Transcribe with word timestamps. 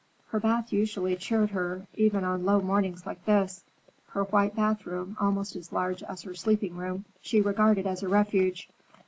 Her 0.29 0.39
bath 0.39 0.73
usually 0.73 1.15
cheered 1.15 1.51
her, 1.51 1.85
even 1.93 2.23
on 2.23 2.43
low 2.43 2.59
mornings 2.59 3.05
like 3.05 3.23
this. 3.25 3.63
Her 4.07 4.23
white 4.23 4.55
bathroom, 4.55 5.15
almost 5.19 5.55
as 5.55 5.71
large 5.71 6.01
as 6.01 6.23
her 6.23 6.33
sleeping 6.33 6.75
room, 6.75 7.05
she 7.21 7.39
regarded 7.39 7.85
as 7.85 8.01
a 8.01 8.07
refuge. 8.09 8.67